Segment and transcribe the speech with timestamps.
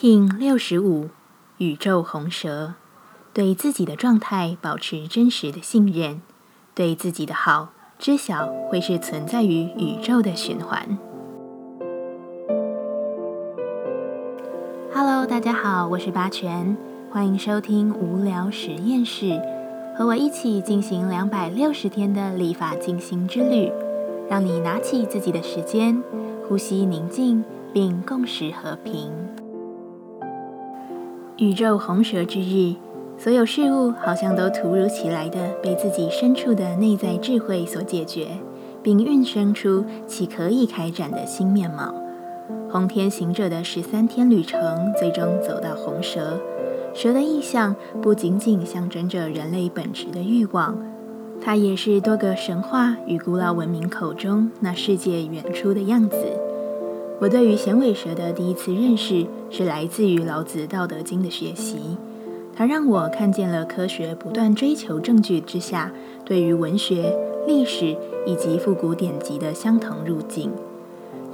[0.00, 1.10] King 六十五，
[1.58, 2.72] 宇宙红蛇，
[3.34, 6.22] 对自己的状态保持真实的信任，
[6.74, 10.98] 对自己的好知晓会是存在于宇宙的循环。
[14.90, 16.74] Hello，大家好，我是八全，
[17.10, 19.38] 欢迎收听无聊实验室，
[19.94, 23.70] 和我一起进行两百六十天的立法进行之旅，
[24.30, 26.02] 让你拿起自己的时间，
[26.48, 27.44] 呼吸宁静，
[27.74, 29.12] 并共识和平。
[31.40, 32.74] 宇宙红蛇之日，
[33.16, 38.26] 所有事物好像都突如其来的被自己深处的内在智慧所解决，
[38.82, 41.94] 并孕生出其可以开展的新面貌。
[42.70, 46.38] 红天行者的十三天旅程，最终走到红蛇。
[46.92, 50.76] 蛇的意象不仅仅象征着人类本质的欲望，
[51.40, 56.16] 它也是多个神话与古老文明口中那世界远出的样子。
[57.20, 61.76] 我对于衔尾蛇的第一次认识，是来自于老子《道德经》的学习。
[62.56, 65.92] 它让我看见了科学不断追求证据之下，
[66.24, 67.14] 对于文学、
[67.46, 70.50] 历史以及复古典籍的相同路径。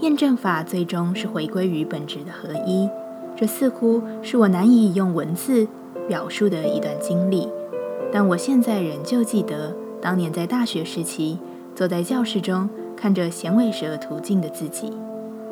[0.00, 2.90] 验证法最终是回归于本质的合一。
[3.36, 5.68] 这似乎是我难以用文字
[6.08, 7.48] 表述的一段经历，
[8.10, 11.38] 但我现在仍旧记得当年在大学时期，
[11.76, 14.92] 坐在教室中看着衔尾蛇途径的自己。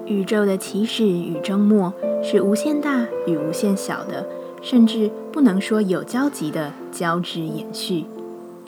[0.07, 4.27] 宇宙的起始与终末是无限大与无限小的，
[4.61, 8.05] 甚至不能说有交集的交织延续。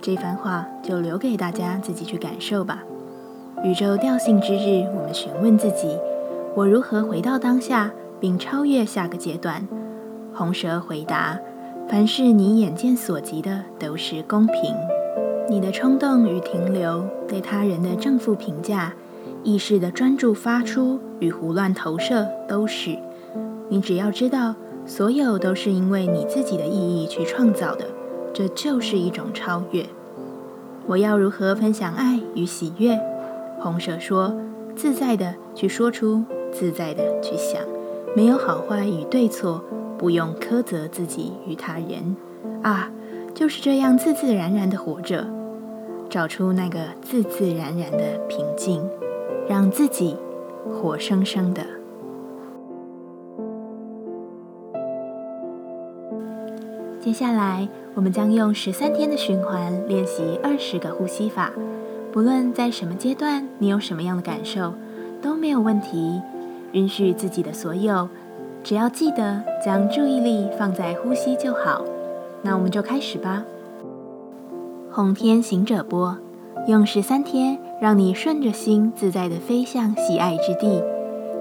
[0.01, 2.84] 这番话就留给大家自己去感受吧。
[3.64, 5.98] 宇宙调性之日，我们询问自己：
[6.55, 9.67] 我如何回到当下，并超越下个阶段？
[10.34, 11.39] 红蛇回答：
[11.89, 14.75] 凡是你眼见所及的，都是公平。
[15.48, 18.95] 你的冲动与停留，对他人的正负评价。
[19.47, 22.98] 意识的专注发出与胡乱投射都是，
[23.69, 27.86] 你只要知道，所有都是因为你自己的意义去创造的，
[28.34, 29.86] 这就是一种超越。
[30.89, 32.98] 我要如何分享爱与喜悦？
[33.61, 34.35] 红蛇说：
[34.74, 37.62] 自在的去说出，自在的去想，
[38.17, 39.62] 没有好坏与对错，
[39.96, 42.17] 不用苛责自己与他人。
[42.62, 42.90] 啊，
[43.33, 45.24] 就是这样自自然然的活着，
[46.11, 48.83] 找出那个自自然然的平静。
[49.48, 50.17] 让自己
[50.73, 51.62] 活生生的。
[57.01, 61.52] 接下来，我们将用十三天的循环练习二十个呼吸法。
[62.12, 64.74] 不论在什么阶段，你有什么样的感受，
[65.23, 66.20] 都没有问题。
[66.73, 68.08] 允许自己的所有，
[68.64, 71.85] 只要记得将注意力放在呼吸就好。
[72.42, 73.45] 那我们就开始吧。
[74.90, 76.18] 红天行者波，
[76.67, 77.58] 用十三天。
[77.78, 80.83] 让你顺着心自在地飞向喜爱之地，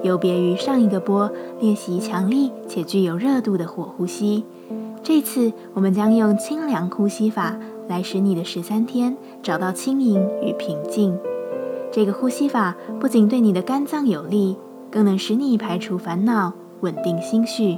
[0.04, 1.32] 有别于上一个波
[1.62, 4.44] 练习强力且具有热度的火呼吸。
[5.02, 7.56] 这次我们将用清凉呼吸法
[7.88, 11.18] 来使你的十三天找到轻盈与平静。
[11.90, 14.58] 这个呼吸法不仅对你的肝脏有利，
[14.92, 16.52] 更能使你排除烦恼，
[16.82, 17.78] 稳定心绪。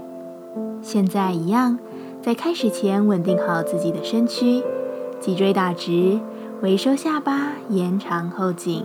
[0.81, 1.77] 现在一样，
[2.23, 4.63] 在开始前稳定好自己的身躯，
[5.19, 6.19] 脊椎打直。
[6.59, 8.83] 回收下巴，延长后颈，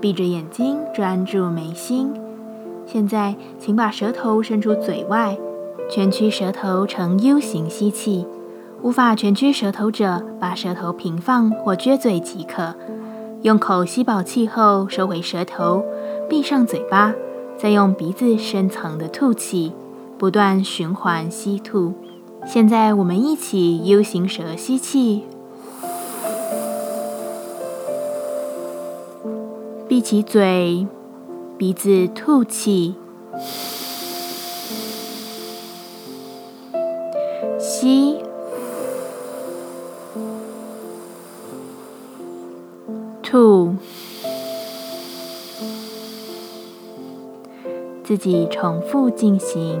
[0.00, 2.10] 闭着眼睛专注眉心。
[2.86, 5.36] 现在，请把舌头伸出嘴外，
[5.90, 8.26] 蜷曲舌头呈 U 型吸气。
[8.80, 12.74] 无法蜷曲舌头者，把舌头平放或撅嘴即可。
[13.42, 15.84] 用口吸饱气后，收回舌头，
[16.26, 17.12] 闭上嘴巴，
[17.58, 19.74] 再用鼻子深层的吐气，
[20.16, 21.92] 不断循环吸吐。
[22.46, 25.24] 现在，我们一起 U 型舌吸气。
[29.94, 30.88] 闭起嘴，
[31.56, 32.96] 鼻子吐气，
[37.60, 38.18] 吸，
[43.22, 43.76] 吐，
[48.02, 49.80] 自己重复进行。